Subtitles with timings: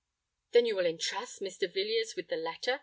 [0.53, 1.71] "Then you will entrust Mr.
[1.71, 2.79] Villiers with the letter?"